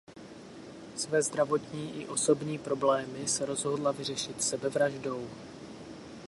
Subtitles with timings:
[0.95, 5.27] Své zdravotní i osobní problémy se rozhodla vyřešit sebevraždou.